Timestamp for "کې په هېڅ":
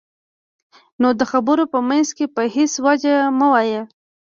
2.17-2.73